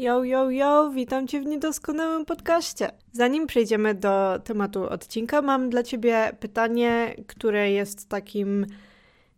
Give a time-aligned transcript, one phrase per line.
[0.00, 2.90] Yo, yo, yo, witam Cię w niedoskonałym podcaście.
[3.12, 8.66] Zanim przejdziemy do tematu odcinka, mam dla Ciebie pytanie, które jest takim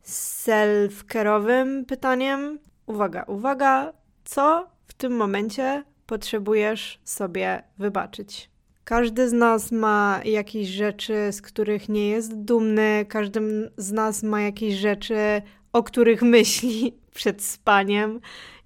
[0.07, 2.59] self-care'owym pytaniem.
[2.87, 3.93] Uwaga, uwaga,
[4.25, 8.51] co w tym momencie potrzebujesz sobie wybaczyć?
[8.85, 14.41] Każdy z nas ma jakieś rzeczy, z których nie jest dumny, każdy z nas ma
[14.41, 15.43] jakieś rzeczy,
[15.73, 18.21] o których myśli przed spaniem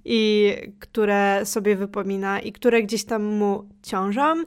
[0.09, 4.45] i które sobie wypomina i które gdzieś tam mu ciążą.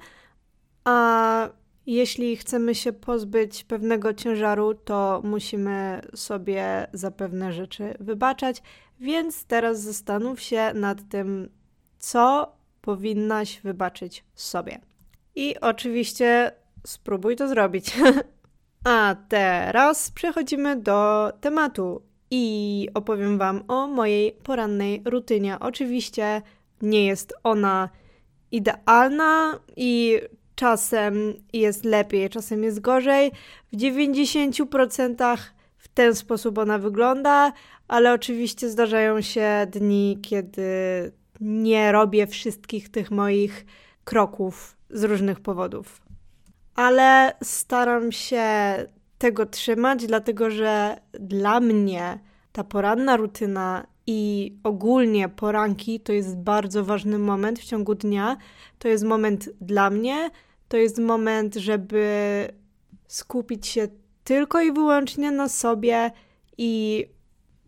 [0.83, 1.49] A
[1.85, 8.61] jeśli chcemy się pozbyć pewnego ciężaru, to musimy sobie za pewne rzeczy wybaczać.
[8.99, 11.49] Więc teraz zastanów się nad tym,
[11.97, 14.79] co powinnaś wybaczyć sobie.
[15.35, 16.51] I oczywiście
[16.87, 17.97] spróbuj to zrobić.
[18.83, 25.59] A teraz przechodzimy do tematu i opowiem Wam o mojej porannej rutynie.
[25.59, 26.41] Oczywiście
[26.81, 27.89] nie jest ona
[28.51, 30.19] idealna i
[30.55, 33.31] czasem jest lepiej, czasem jest gorzej.
[33.73, 35.37] W 90%
[35.77, 37.53] w ten sposób ona wygląda,
[37.87, 40.61] ale oczywiście zdarzają się dni, kiedy
[41.41, 43.65] nie robię wszystkich tych moich
[44.03, 46.01] kroków z różnych powodów.
[46.75, 48.43] Ale staram się
[49.19, 52.19] tego trzymać, dlatego że dla mnie
[52.51, 58.37] ta poranna rutyna i ogólnie poranki to jest bardzo ważny moment w ciągu dnia.
[58.79, 60.29] To jest moment dla mnie,
[60.67, 62.47] to jest moment, żeby
[63.07, 63.87] skupić się
[64.23, 66.11] tylko i wyłącznie na sobie
[66.57, 67.05] i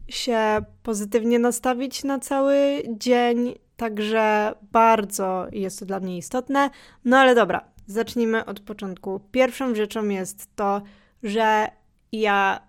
[0.07, 3.53] się pozytywnie nastawić na cały dzień.
[3.77, 6.69] Także bardzo jest to dla mnie istotne.
[7.05, 9.19] No ale dobra, zacznijmy od początku.
[9.31, 10.81] Pierwszą rzeczą jest to,
[11.23, 11.67] że
[12.11, 12.61] ja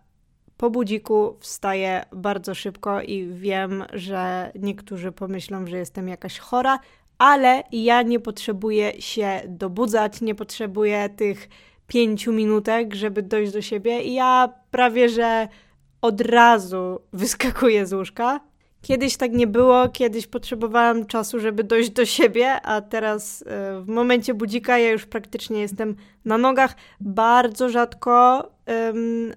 [0.56, 6.78] po budziku wstaję bardzo szybko i wiem, że niektórzy pomyślą, że jestem jakaś chora,
[7.18, 11.48] ale ja nie potrzebuję się dobudzać, nie potrzebuję tych
[11.86, 15.48] pięciu minutek, żeby dojść do siebie i ja prawie, że
[16.02, 18.40] od razu wyskakuję z łóżka.
[18.82, 23.88] Kiedyś tak nie było, kiedyś potrzebowałam czasu, żeby dojść do siebie, a teraz e, w
[23.88, 26.76] momencie budzika ja już praktycznie jestem na nogach.
[27.00, 29.32] Bardzo rzadko um,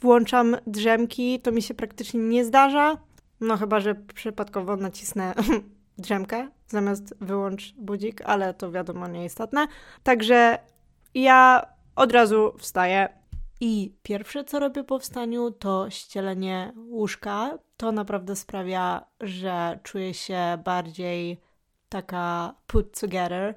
[0.00, 2.98] włączam drzemki, to mi się praktycznie nie zdarza.
[3.40, 5.34] No chyba, że przypadkowo nacisnę
[5.98, 9.66] drzemkę zamiast wyłącz budzik, ale to wiadomo nieistotne.
[10.02, 10.58] Także
[11.14, 13.08] ja od razu wstaję
[13.60, 17.58] i pierwsze co robię po wstaniu to ścielenie łóżka.
[17.76, 21.40] To naprawdę sprawia, że czuję się bardziej
[21.88, 23.54] taka put together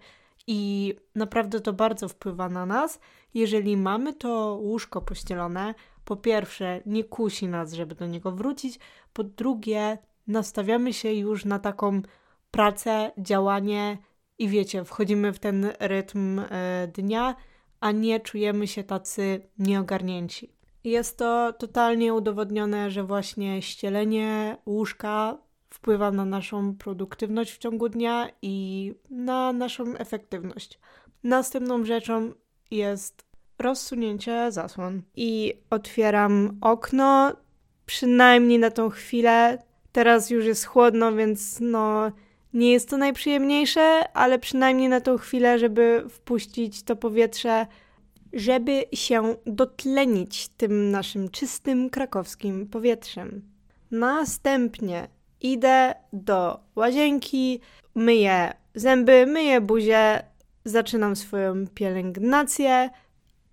[0.48, 3.00] i naprawdę to bardzo wpływa na nas.
[3.34, 8.80] Jeżeli mamy to łóżko pościelone, po pierwsze, nie kusi nas, żeby do niego wrócić,
[9.14, 12.02] po drugie, nastawiamy się już na taką
[12.52, 13.98] pracę, działanie
[14.40, 16.46] i wiecie, wchodzimy w ten rytm y,
[16.94, 17.36] dnia,
[17.80, 20.54] a nie czujemy się tacy nieogarnięci.
[20.84, 25.38] Jest to totalnie udowodnione, że właśnie ścielenie łóżka
[25.70, 30.80] wpływa na naszą produktywność w ciągu dnia i na naszą efektywność.
[31.24, 32.34] Następną rzeczą
[32.72, 33.26] jest
[33.60, 37.34] rozsunięcie zasłon i otwieram okno,
[37.86, 39.58] przynajmniej na tą chwilę.
[39.92, 42.12] Teraz już jest chłodno, więc no
[42.54, 47.68] nie jest to najprzyjemniejsze, ale przynajmniej na tą chwilę, żeby wpuścić to powietrze,
[48.34, 53.42] żeby się dotlenić tym naszym czystym krakowskim powietrzem.
[53.92, 55.08] Następnie
[55.42, 57.60] idę do łazienki,
[57.96, 60.24] myję zęby, myję buzię,
[60.66, 62.90] zaczynam swoją pielęgnację,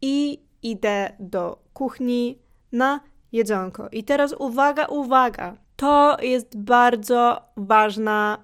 [0.03, 2.39] i idę do kuchni
[2.73, 3.01] na
[3.33, 3.89] jedzonko.
[3.93, 5.57] I teraz uwaga, uwaga.
[5.77, 8.39] To jest bardzo ważna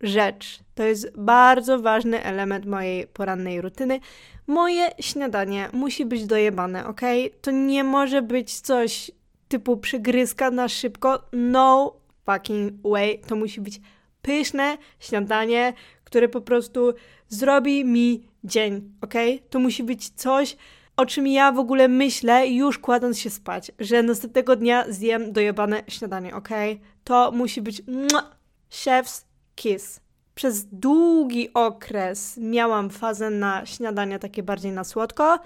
[0.00, 0.60] rzecz.
[0.74, 4.00] To jest bardzo ważny element mojej porannej rutyny.
[4.46, 7.00] Moje śniadanie musi być dojebane, ok?
[7.40, 9.10] To nie może być coś
[9.48, 11.22] typu przygryzka na szybko.
[11.32, 11.96] No
[12.26, 13.18] fucking way.
[13.26, 13.80] To musi być
[14.22, 15.72] pyszne śniadanie,
[16.04, 16.94] które po prostu
[17.28, 19.14] zrobi mi dzień, ok?
[19.50, 20.56] To musi być coś,
[20.96, 25.82] o czym ja w ogóle myślę już kładąc się spać, że następnego dnia zjem dojebane
[25.88, 26.48] śniadanie, ok?
[27.04, 27.82] To musi być
[28.70, 29.24] chef's
[29.56, 30.00] kiss.
[30.34, 35.38] Przez długi okres miałam fazę na śniadania takie bardziej na słodko.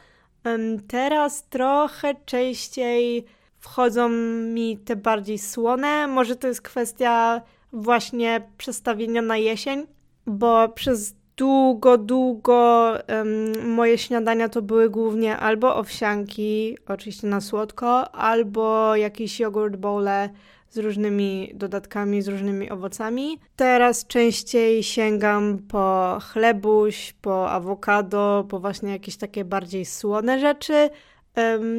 [0.88, 3.24] Teraz trochę częściej
[3.58, 4.08] wchodzą
[4.54, 6.06] mi te bardziej słone.
[6.06, 7.40] Może to jest kwestia
[7.72, 9.86] właśnie przestawienia na jesień,
[10.26, 18.14] bo przez długo, długo um, moje śniadania to były głównie albo owsianki, oczywiście na słodko,
[18.14, 20.30] albo jakieś jogurt bowle
[20.70, 23.38] z różnymi dodatkami, z różnymi owocami.
[23.56, 30.90] Teraz częściej sięgam po chlebuś, po awokado, po właśnie jakieś takie bardziej słone rzeczy.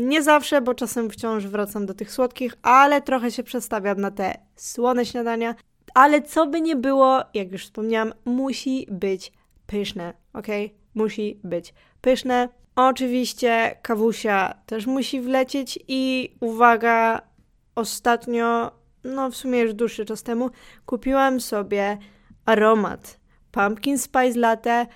[0.06, 4.38] Nie zawsze, bo czasem wciąż wracam do tych słodkich, ale trochę się przestawiam na te
[4.56, 5.56] słone śniadania.
[5.94, 9.32] Ale co by nie było, jak już wspomniałam, musi być
[9.68, 10.48] pyszne, ok?
[10.96, 12.50] Musi być pyszne.
[12.76, 17.22] Oczywiście kawusia też musi wlecieć i uwaga,
[17.76, 18.72] ostatnio,
[19.04, 20.50] no w sumie już dłuższy czas temu,
[20.86, 21.98] kupiłam sobie
[22.46, 23.20] aromat
[23.52, 24.88] Pumpkin Spice Latte.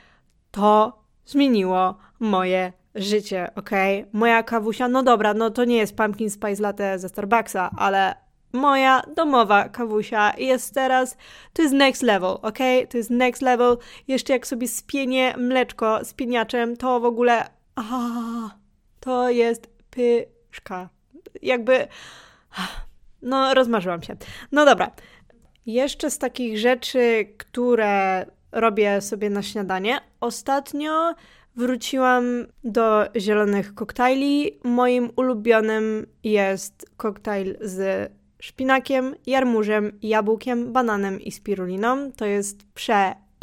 [0.51, 3.69] To zmieniło moje życie, ok?
[4.13, 8.15] Moja kawusia, no dobra, no to nie jest Pumpkin Spice Latte ze Starbucksa, ale
[8.53, 11.17] moja domowa kawusia jest teraz,
[11.53, 12.57] to jest next level, ok?
[12.89, 13.77] To jest next level.
[14.07, 17.91] Jeszcze jak sobie spienię mleczko z pieniaczem, to w ogóle, a,
[18.99, 20.89] to jest pyszka.
[21.41, 21.87] Jakby,
[23.25, 24.15] no rozmarzyłam się.
[24.51, 24.91] No dobra.
[25.65, 29.97] Jeszcze z takich rzeczy, które robię sobie na śniadanie.
[30.19, 31.15] Ostatnio
[31.55, 32.23] wróciłam
[32.63, 34.59] do zielonych koktajli.
[34.63, 42.11] Moim ulubionym jest koktajl z szpinakiem, jarmużem, jabłkiem, bananem i spiruliną.
[42.11, 42.65] To jest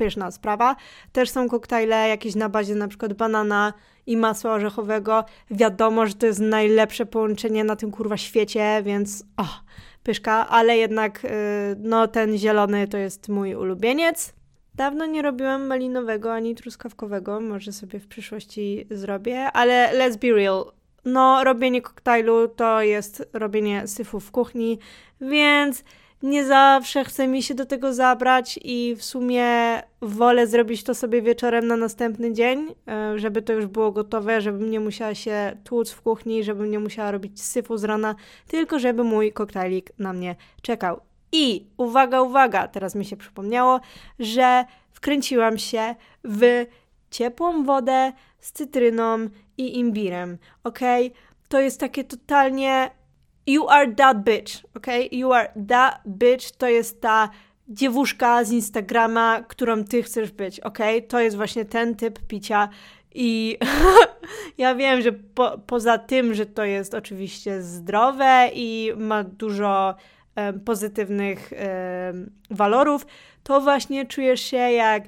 [0.02, 0.76] przepyszna sprawa.
[1.12, 3.72] Też są koktajle jakieś na bazie na przykład banana
[4.06, 5.24] i masła orzechowego.
[5.50, 9.62] Wiadomo, że to jest najlepsze połączenie na tym kurwa świecie, więc oh,
[10.02, 11.30] pyszka, ale jednak yy,
[11.78, 14.34] no ten zielony to jest mój ulubieniec.
[14.74, 20.64] Dawno nie robiłam malinowego ani truskawkowego, może sobie w przyszłości zrobię, ale let's be real,
[21.04, 24.78] no, robienie koktajlu to jest robienie syfu w kuchni,
[25.20, 25.84] więc
[26.22, 29.46] nie zawsze chce mi się do tego zabrać i w sumie
[30.00, 34.70] wolę zrobić to sobie wieczorem na następny dzień, e, żeby to już było gotowe, żebym
[34.70, 38.14] nie musiała się tłuc w kuchni, żebym nie musiała robić syfu z rana,
[38.48, 41.00] tylko żeby mój koktajlik na mnie czekał.
[41.32, 43.80] I uwaga, uwaga, teraz mi się przypomniało,
[44.18, 46.66] że wkręciłam się w
[47.10, 49.18] ciepłą wodę z cytryną
[49.58, 50.80] i imbirem, ok?
[51.48, 52.90] To jest takie totalnie
[53.46, 54.86] you are that bitch, ok?
[55.12, 57.30] You are that bitch to jest ta
[57.68, 60.78] dziewuszka z Instagrama, którą ty chcesz być, ok?
[61.08, 62.68] To jest właśnie ten typ picia
[63.14, 63.58] i
[64.58, 69.94] ja wiem, że po, poza tym, że to jest oczywiście zdrowe i ma dużo
[70.36, 73.06] um, pozytywnych um, walorów,
[73.42, 75.04] to właśnie czujesz się jak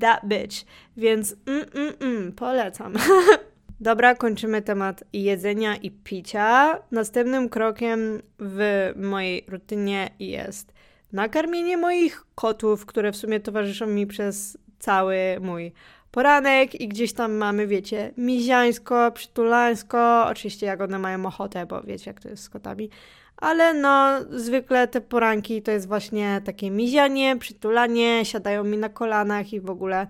[0.00, 0.56] that bitch.
[0.96, 2.94] Więc mm, mm, mm, polecam.
[3.84, 6.78] Dobra, kończymy temat jedzenia i picia.
[6.90, 10.72] Następnym krokiem w mojej rutynie jest
[11.12, 15.72] nakarmienie moich kotów, które w sumie towarzyszą mi przez cały mój
[16.10, 22.10] poranek i gdzieś tam mamy, wiecie, miziańsko, przytulańsko, oczywiście jak one mają ochotę, bo wiecie
[22.10, 22.90] jak to jest z kotami,
[23.36, 29.52] ale no zwykle te poranki to jest właśnie takie mizianie, przytulanie, siadają mi na kolanach
[29.52, 30.06] i w ogóle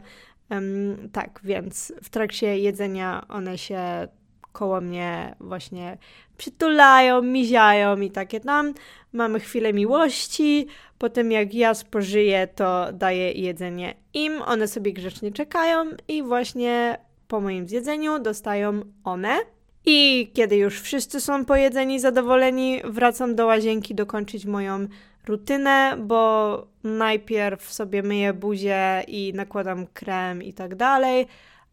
[0.51, 4.09] um, tak, więc w trakcie jedzenia one się
[4.53, 5.99] koło mnie właśnie
[6.37, 8.75] przytulają, miziają i takie tam.
[9.13, 10.67] Mamy chwilę miłości,
[10.99, 16.99] potem jak ja spożyję, to daję jedzenie im, one sobie grzecznie czekają i właśnie
[17.29, 19.39] po moim zjedzeniu dostają one
[19.87, 24.87] i kiedy już wszyscy są pojedzeni, zadowoleni, wracam do łazienki dokończyć moją
[25.27, 31.27] rutynę, bo najpierw sobie myję buzię i nakładam krem i tak dalej,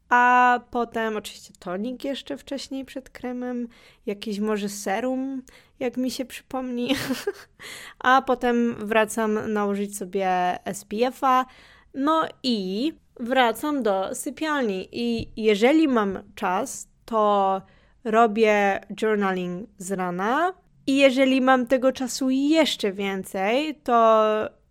[0.09, 3.67] a potem oczywiście tonik jeszcze wcześniej przed kremem,
[4.05, 5.41] jakiś może serum,
[5.79, 6.95] jak mi się przypomni,
[7.99, 11.45] a potem wracam nałożyć sobie SPF-a,
[11.93, 14.87] no i wracam do sypialni.
[14.91, 17.61] I jeżeli mam czas, to
[18.03, 20.53] robię journaling z rana
[20.87, 24.25] i jeżeli mam tego czasu jeszcze więcej, to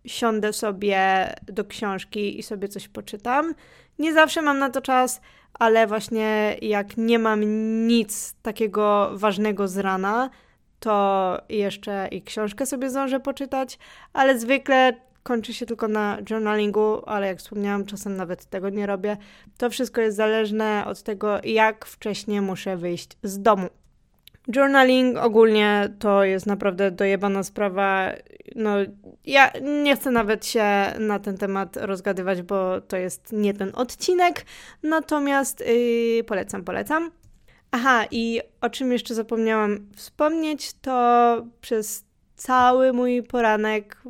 [0.05, 3.53] siądę sobie do książki i sobie coś poczytam.
[3.99, 5.21] Nie zawsze mam na to czas,
[5.53, 7.41] ale właśnie jak nie mam
[7.87, 10.29] nic takiego ważnego z rana,
[10.79, 13.79] to jeszcze i książkę sobie zdążę poczytać,
[14.13, 19.17] ale zwykle kończy się tylko na journalingu, ale jak wspomniałam, czasem nawet tego nie robię.
[19.57, 23.69] To wszystko jest zależne od tego, jak wcześnie muszę wyjść z domu.
[24.47, 28.11] Journaling ogólnie to jest naprawdę dojebana sprawa.
[28.55, 28.75] No,
[29.25, 29.51] ja
[29.83, 30.63] nie chcę nawet się
[30.99, 34.45] na ten temat rozgadywać, bo to jest nie ten odcinek.
[34.83, 37.11] Natomiast yy, polecam, polecam.
[37.71, 42.05] Aha, i o czym jeszcze zapomniałam wspomnieć, to przez
[42.35, 44.01] cały mój poranek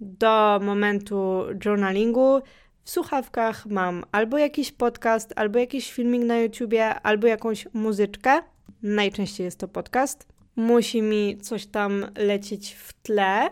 [0.00, 2.40] do momentu journalingu
[2.84, 8.42] w słuchawkach mam albo jakiś podcast, albo jakiś filmik na YouTubie, albo jakąś muzyczkę.
[8.82, 10.26] Najczęściej jest to podcast.
[10.56, 13.50] Musi mi coś tam lecieć w tle.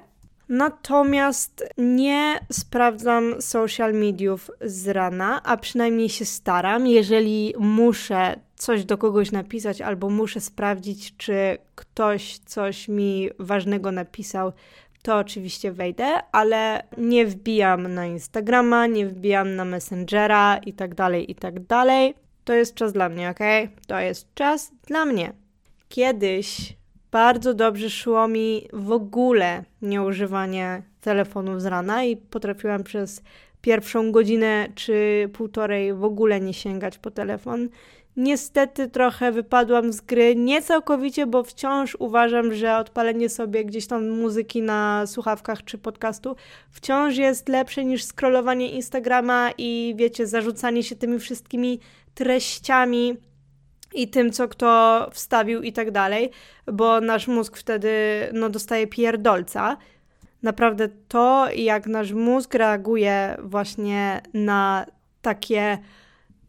[0.49, 6.87] Natomiast nie sprawdzam social mediów z rana, a przynajmniej się staram.
[6.87, 14.52] Jeżeli muszę coś do kogoś napisać albo muszę sprawdzić, czy ktoś coś mi ważnego napisał,
[15.02, 20.95] to oczywiście wejdę, ale nie wbijam na Instagrama, nie wbijam na Messengera i tak
[22.46, 23.38] To jest czas dla mnie, ok?
[23.86, 25.32] To jest czas dla mnie.
[25.88, 26.76] Kiedyś
[27.10, 33.22] bardzo dobrze szło mi w ogóle nieużywanie telefonów z rana i potrafiłam przez
[33.60, 37.68] pierwszą godzinę czy półtorej w ogóle nie sięgać po telefon.
[38.16, 44.08] Niestety trochę wypadłam z gry, nie całkowicie, bo wciąż uważam, że odpalenie sobie gdzieś tam
[44.08, 46.36] muzyki na słuchawkach czy podcastu
[46.70, 51.80] wciąż jest lepsze niż scrollowanie Instagrama i wiecie, zarzucanie się tymi wszystkimi
[52.16, 53.16] treściami
[53.94, 56.30] i tym, co kto wstawił i tak dalej,
[56.73, 57.90] bo nasz mózg wtedy
[58.32, 59.76] no, dostaje pierdolca.
[60.42, 64.87] Naprawdę to, jak nasz mózg reaguje właśnie na
[65.23, 65.78] takie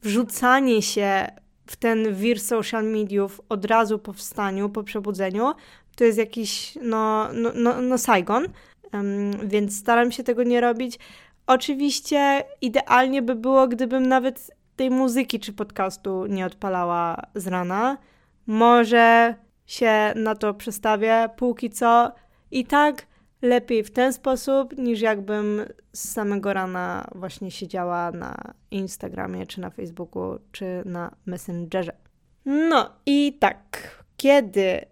[0.01, 1.27] wrzucanie się
[1.65, 5.53] w ten wir social mediów od razu po wstaniu, po przebudzeniu,
[5.95, 8.47] to jest jakiś, no, no, no, no Saigon,
[8.93, 10.99] um, więc staram się tego nie robić.
[11.47, 17.97] Oczywiście idealnie by było, gdybym nawet tej muzyki czy podcastu nie odpalała z rana.
[18.47, 22.11] Może się na to przestawię, póki co
[22.51, 23.07] i tak
[23.41, 29.69] lepiej w ten sposób, niż jakbym z samego rana właśnie siedziała na Instagramie, czy na
[29.69, 31.93] Facebooku, czy na Messengerze.
[32.45, 33.57] No i tak,
[34.17, 34.85] kiedy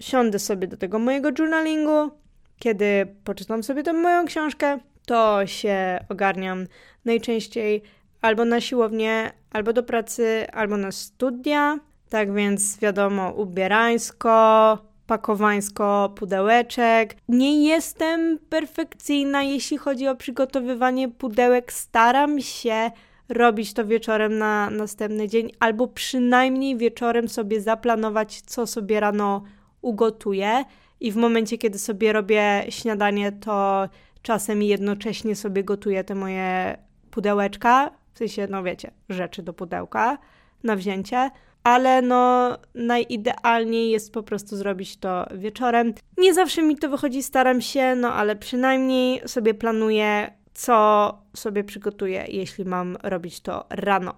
[0.00, 2.10] siądę sobie do tego mojego journalingu,
[2.58, 6.66] kiedy poczytam sobie tę moją książkę, to się ogarniam
[7.04, 7.82] najczęściej
[8.20, 11.78] albo na siłownię, albo do pracy, albo na studia.
[12.08, 17.16] Tak więc wiadomo, ubierańsko, pakowańsko, pudełeczek.
[17.28, 21.72] Nie jestem perfekcyjna, jeśli chodzi o przygotowywanie pudełek.
[21.72, 22.90] Staram się
[23.28, 29.42] robić to wieczorem na następny dzień, albo przynajmniej wieczorem sobie zaplanować, co sobie rano
[29.82, 30.64] ugotuję.
[31.00, 33.88] I w momencie, kiedy sobie robię śniadanie, to
[34.22, 36.78] czasem jednocześnie sobie gotuję te moje
[37.10, 40.18] pudełeczka, w sensie, no wiecie, rzeczy do pudełka
[40.62, 41.30] na wzięcie,
[41.64, 45.94] ale no najidealniej jest po prostu zrobić to wieczorem.
[46.18, 52.24] Nie zawsze mi to wychodzi, staram się, no ale przynajmniej sobie planuję, co sobie przygotuję,
[52.28, 54.14] jeśli mam robić to rano.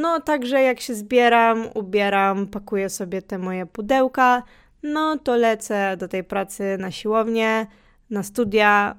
[0.00, 4.42] No, także jak się zbieram, ubieram, pakuję sobie te moje pudełka,
[4.82, 7.66] no to lecę do tej pracy na siłownię,
[8.10, 8.96] na studia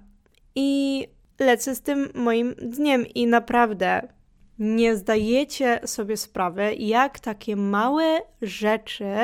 [0.55, 1.07] i
[1.39, 3.05] lecę z tym moim dniem.
[3.07, 4.07] I naprawdę
[4.59, 9.15] nie zdajecie sobie sprawy, jak takie małe rzeczy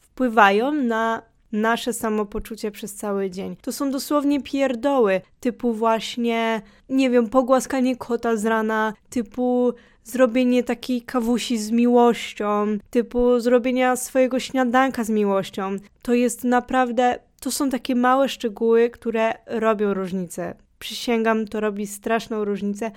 [0.00, 3.56] wpływają na nasze samopoczucie przez cały dzień.
[3.62, 9.72] To są dosłownie pierdoły, typu właśnie, nie wiem, pogłaskanie kota z rana, typu
[10.04, 15.76] zrobienie takiej kawusi z miłością, typu zrobienia swojego śniadanka z miłością.
[16.02, 20.54] To jest naprawdę, to są takie małe szczegóły, które robią różnicę.
[20.84, 22.90] Przysięgam, to robi straszną różnicę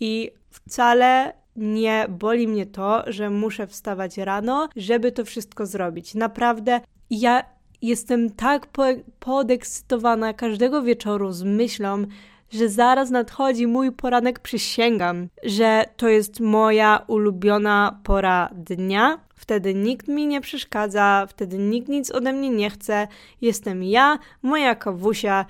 [0.00, 6.14] i wcale nie boli mnie to, że muszę wstawać rano, żeby to wszystko zrobić.
[6.14, 7.44] Naprawdę ja
[7.82, 8.84] jestem tak po
[9.20, 12.04] podekscytowana każdego wieczoru z myślą,
[12.50, 19.18] że zaraz nadchodzi mój poranek, przysięgam, że to jest moja ulubiona pora dnia.
[19.34, 23.08] Wtedy nikt mi nie przeszkadza, wtedy nikt nic ode mnie nie chce.
[23.40, 25.46] Jestem ja, moja kawusia,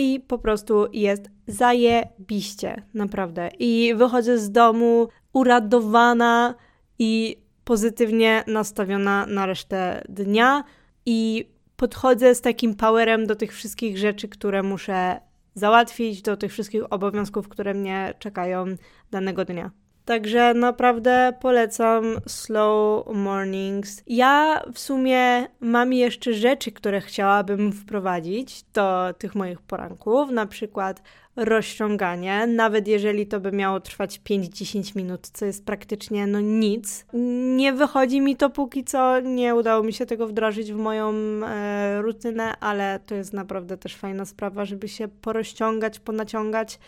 [0.00, 3.50] i po prostu jest zajebiście, naprawdę.
[3.58, 6.54] I wychodzę z domu uradowana
[6.98, 10.64] i pozytywnie nastawiona na resztę dnia
[11.06, 15.20] i podchodzę z takim powerem do tych wszystkich rzeczy, które muszę
[15.54, 18.64] załatwić, do tych wszystkich obowiązków, które mnie czekają
[19.10, 19.70] danego dnia.
[20.10, 24.02] Także naprawdę polecam Slow Mornings.
[24.06, 31.02] Ja w sumie mam jeszcze rzeczy, które chciałabym wprowadzić do tych moich poranków, na przykład
[31.36, 37.06] rozciąganie, nawet jeżeli to by miało trwać 5-10 minut, co jest praktycznie no nic.
[37.56, 42.02] Nie wychodzi mi to póki co, nie udało mi się tego wdrożyć w moją e,
[42.02, 46.78] rutynę, ale to jest naprawdę też fajna sprawa, żeby się porozciągać, ponaciągać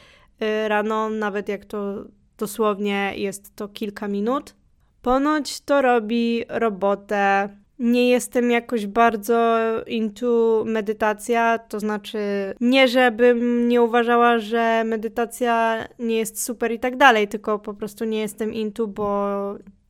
[0.40, 2.04] e, rano, nawet jak to
[2.42, 4.54] dosłownie jest to kilka minut.
[5.02, 7.48] Ponoć to robi robotę.
[7.78, 12.18] Nie jestem jakoś bardzo into medytacja, to znaczy
[12.60, 18.04] nie, żebym nie uważała, że medytacja nie jest super i tak dalej, tylko po prostu
[18.04, 19.06] nie jestem into, bo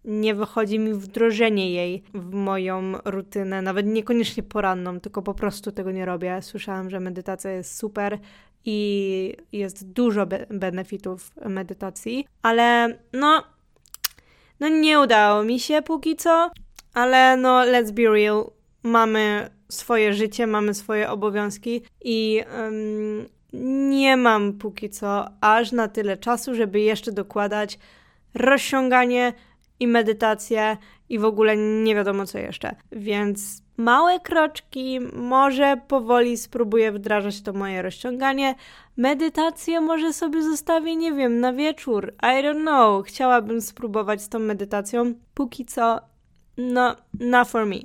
[0.04, 5.90] nie wychodzi mi wdrożenie jej w moją rutynę, nawet niekoniecznie poranną, tylko po prostu tego
[5.90, 6.42] nie robię.
[6.42, 8.18] Słyszałam, że medytacja jest super
[8.64, 13.42] i jest dużo be benefitów medytacji, ale no,
[14.60, 16.50] no nie udało mi się póki co,
[16.94, 18.50] ale no let's be real,
[18.82, 23.26] mamy swoje życie, mamy swoje obowiązki i um,
[23.92, 27.78] nie mam póki co aż na tyle czasu, żeby jeszcze dokładać
[28.34, 29.32] rozciąganie
[29.80, 30.76] i medytację
[31.08, 32.76] i w ogóle nie wiadomo co jeszcze.
[32.92, 38.54] Więc małe kroczki, może powoli spróbuję wdrażać to moje rozciąganie.
[38.96, 42.14] Medytację może sobie zostawię, nie wiem, na wieczór.
[42.22, 43.06] I don't know.
[43.06, 45.14] Chciałabym spróbować z tą medytacją.
[45.34, 46.00] Póki co,
[46.56, 47.76] no, not for me.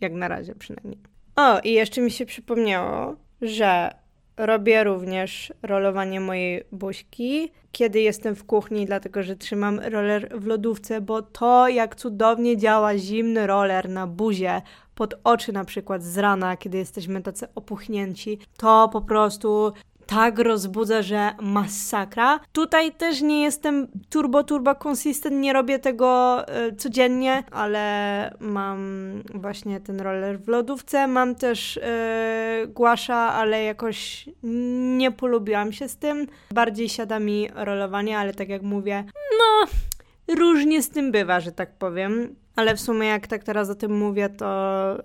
[0.00, 0.98] Jak na razie przynajmniej.
[1.36, 3.94] O, i jeszcze mi się przypomniało, że
[4.36, 11.00] robię również rolowanie mojej buźki, kiedy jestem w kuchni, dlatego że trzymam roller w lodówce,
[11.00, 14.62] bo to jak cudownie działa zimny roller na buzie,
[14.94, 19.72] pod oczy na przykład z rana, kiedy jesteśmy tacy opuchnięci, to po prostu
[20.06, 22.40] tak rozbudza, że masakra.
[22.52, 29.80] Tutaj też nie jestem turbo, turbo consistent, nie robię tego y, codziennie, ale mam właśnie
[29.80, 31.06] ten roller w lodówce.
[31.06, 31.80] Mam też y,
[32.66, 34.28] głasza, ale jakoś
[34.96, 36.26] nie polubiłam się z tym.
[36.50, 39.04] Bardziej siada mi rolowanie, ale tak jak mówię,
[39.38, 39.68] no
[40.34, 42.36] różnie z tym bywa, że tak powiem.
[42.56, 44.46] Ale w sumie, jak tak teraz o tym mówię, to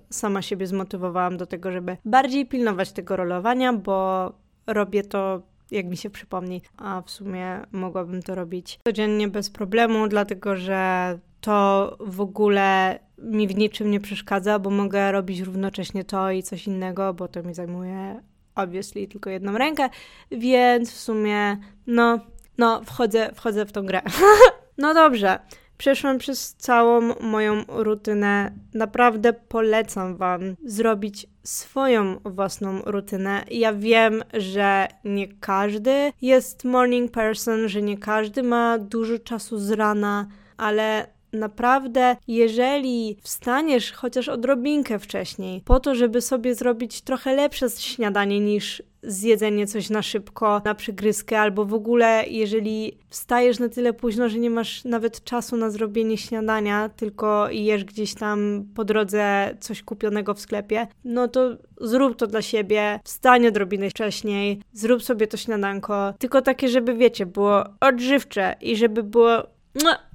[0.10, 4.32] sama siebie zmotywowałam do tego, żeby bardziej pilnować tego rolowania, bo
[4.68, 5.42] robię to
[5.72, 11.20] jak mi się przypomni, a w sumie mogłabym to robić codziennie bez problemu, dlatego że
[11.42, 16.68] to w ogóle mi w niczym nie przeszkadza, bo mogę robić równocześnie to i coś
[16.68, 18.22] innego, bo to mi zajmuje
[18.56, 19.90] obviously tylko jedną rękę,
[20.32, 22.20] więc w sumie no,
[22.58, 24.02] no wchodzę, wchodzę w tą grę.
[24.78, 25.40] no dobrze,
[25.82, 28.52] przeszłam przez całą moją rutynę.
[28.74, 33.44] Naprawdę polecam Wam zrobić swoją własną rutynę.
[33.52, 39.72] Ja wiem, że nie każdy jest morning person, że nie każdy ma dużo czasu z
[39.72, 47.70] rana, ale naprawdę, jeżeli wstaniesz chociaż odrobinkę wcześniej, po to, żeby sobie zrobić trochę lepsze
[47.70, 53.94] śniadanie niż zjedzenie coś na szybko, na przygryzkę, albo w ogóle jeżeli wstajesz na tyle
[53.94, 59.56] późno, że nie masz nawet czasu na zrobienie śniadania, tylko jesz gdzieś tam po drodze
[59.60, 65.28] coś kupionego w sklepie, no to zrób to dla siebie, wstań odrobinę wcześniej, zrób sobie
[65.28, 69.44] to śniadanko, tylko takie, żeby wiecie, było odżywcze i żeby było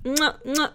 [0.05, 0.69] no,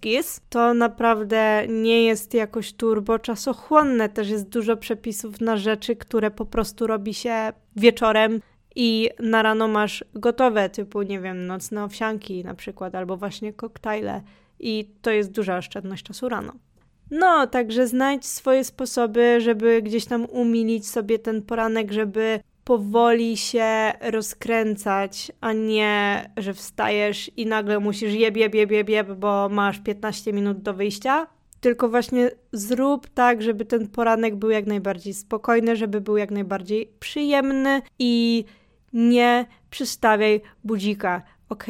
[0.00, 0.40] kiss.
[0.48, 4.08] To naprawdę nie jest jakoś turbo czasochłonne.
[4.08, 8.40] Też jest dużo przepisów na rzeczy, które po prostu robi się wieczorem
[8.76, 14.22] i na rano masz gotowe, typu, nie wiem, nocne owsianki na przykład, albo właśnie koktajle.
[14.60, 16.52] I to jest duża oszczędność czasu rano.
[17.10, 23.92] No, także znajdź swoje sposoby, żeby gdzieś tam umilić sobie ten poranek, żeby powoli się
[24.00, 29.78] rozkręcać, a nie, że wstajesz i nagle musisz jeb, jeb, jeb, jeb, jeb bo masz
[29.78, 31.26] 15 minut do wyjścia.
[31.60, 36.92] Tylko właśnie zrób tak, żeby ten poranek był jak najbardziej spokojny, żeby był jak najbardziej
[37.00, 38.44] przyjemny i
[38.92, 41.66] nie przystawiaj budzika, ok?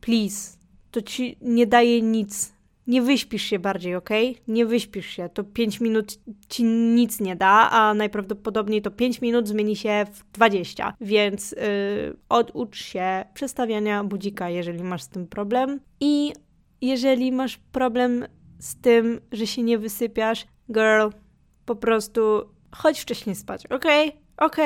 [0.00, 0.58] Please.
[0.90, 2.52] To ci nie daje nic
[2.88, 4.10] nie wyśpisz się bardziej, ok?
[4.48, 5.28] Nie wyśpisz się.
[5.28, 10.32] To 5 minut ci nic nie da, a najprawdopodobniej to 5 minut zmieni się w
[10.32, 10.94] 20.
[11.00, 11.58] Więc yy,
[12.28, 15.80] oducz się przestawiania budzika, jeżeli masz z tym problem.
[16.00, 16.32] I
[16.80, 18.26] jeżeli masz problem
[18.58, 21.08] z tym, że się nie wysypiasz, girl,
[21.66, 22.20] po prostu
[22.72, 23.84] chodź wcześniej spać, ok?
[24.36, 24.56] Ok.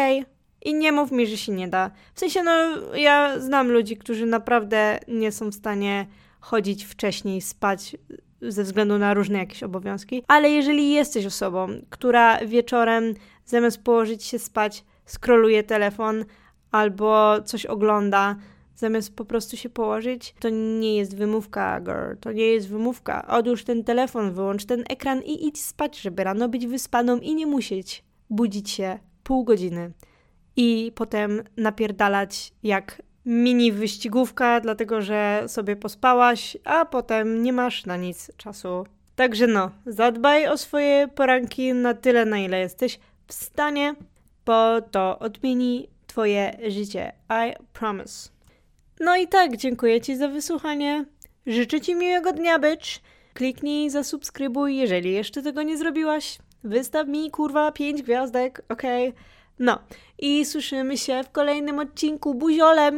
[0.65, 1.91] I nie mów mi, że się nie da.
[2.15, 2.53] W sensie, no,
[2.95, 6.07] ja znam ludzi, którzy naprawdę nie są w stanie
[6.43, 7.97] chodzić wcześniej, spać
[8.43, 14.39] ze względu na różne jakieś obowiązki, ale jeżeli jesteś osobą, która wieczorem zamiast położyć się
[14.39, 16.25] spać, skroluje telefon
[16.71, 18.37] albo coś ogląda,
[18.77, 23.27] zamiast po prostu się położyć, to nie jest wymówka, girl, to nie jest wymówka.
[23.29, 27.47] Odłóż ten telefon, wyłącz ten ekran i idź spać, żeby rano być wyspaną i nie
[27.47, 29.93] musieć budzić się pół godziny
[30.57, 37.97] i potem napierdalać jak mini wyścigówka, dlatego że sobie pospałaś, a potem nie masz na
[37.97, 38.87] nic czasu.
[39.17, 43.95] Także no, zadbaj o swoje poranki na tyle, na ile jesteś w stanie,
[44.47, 47.13] bo to odmieni Twoje życie.
[47.31, 48.31] I promise.
[49.01, 51.05] No i tak, dziękuję Ci za wysłuchanie.
[51.47, 53.01] Życzę Ci miłego dnia, bitch.
[53.35, 56.39] Kliknij, zasubskrybuj, jeżeli jeszcze tego nie zrobiłaś.
[56.65, 58.63] Wystaw mi, kurwa, 5 gwiazdek?
[58.69, 59.13] Okay?
[59.59, 59.79] No
[60.23, 62.35] i słyszymy się w kolejnym odcinku.
[62.35, 62.93] Buziole!